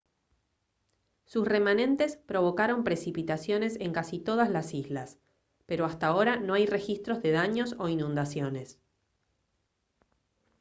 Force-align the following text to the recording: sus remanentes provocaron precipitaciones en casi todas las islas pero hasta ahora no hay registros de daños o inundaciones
sus 1.25 1.47
remanentes 1.47 2.17
provocaron 2.17 2.83
precipitaciones 2.83 3.79
en 3.79 3.93
casi 3.93 4.17
todas 4.17 4.49
las 4.49 4.73
islas 4.73 5.19
pero 5.67 5.85
hasta 5.85 6.07
ahora 6.07 6.37
no 6.37 6.55
hay 6.55 6.65
registros 6.65 7.21
de 7.21 7.29
daños 7.33 7.75
o 7.77 7.87
inundaciones 7.87 8.79